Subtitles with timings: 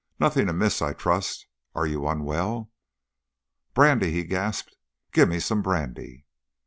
[0.19, 1.45] "Nothing amiss, I trust?
[1.75, 2.71] Are you unwell?"
[3.75, 4.75] "Brandy!" he gasped.
[5.11, 6.25] "Give me some brandy!"